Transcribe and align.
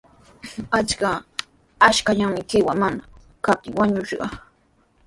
Achka 0.79 1.09
ashkallami 1.87 2.41
qiwa 2.49 2.73
mana 2.81 3.03
kaptin 3.45 3.73
wañushqa. 3.79 4.25